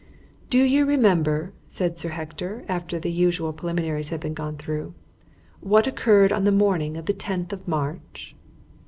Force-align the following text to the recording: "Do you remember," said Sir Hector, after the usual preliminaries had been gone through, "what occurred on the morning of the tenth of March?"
"Do 0.49 0.57
you 0.63 0.87
remember," 0.87 1.53
said 1.67 1.99
Sir 1.99 2.09
Hector, 2.09 2.65
after 2.67 2.97
the 2.99 3.11
usual 3.11 3.53
preliminaries 3.53 4.09
had 4.09 4.19
been 4.19 4.33
gone 4.33 4.57
through, 4.57 4.95
"what 5.59 5.85
occurred 5.85 6.31
on 6.31 6.43
the 6.43 6.51
morning 6.51 6.97
of 6.97 7.05
the 7.05 7.13
tenth 7.13 7.53
of 7.53 7.67
March?" 7.67 8.35